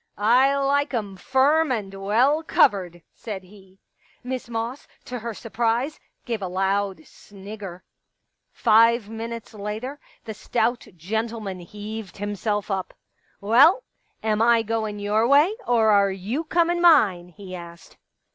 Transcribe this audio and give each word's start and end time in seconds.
*' 0.09 0.17
I 0.41 0.55
like 0.55 0.95
'em 0.95 1.15
firm 1.15 1.71
and 1.71 1.93
well 1.93 2.41
covered," 2.41 3.03
said 3.13 3.43
he. 3.43 3.77
Miss 4.23 4.49
Moss, 4.49 4.87
to 5.05 5.19
her 5.19 5.35
surprise, 5.35 5.99
gave 6.25 6.41
a 6.41 6.47
loud 6.47 7.05
snigger. 7.05 7.83
Five 8.51 9.09
minutes 9.09 9.53
later 9.53 9.99
the 10.25 10.33
stout 10.33 10.87
gentleman 10.97 11.59
heaved 11.59 12.15
170 12.15 12.17
I 12.17 12.17
Pictures 12.17 12.67
himself 12.67 12.71
up." 12.71 12.93
Well, 13.47 13.83
am 14.23 14.41
I 14.41 14.63
goin' 14.63 14.97
your 14.97 15.27
way, 15.27 15.53
or 15.67 15.91
are 15.91 16.09
you 16.09 16.45
comin* 16.45 16.81
mine?" 16.81 17.27
he 17.37 17.53
asked. 17.53 17.99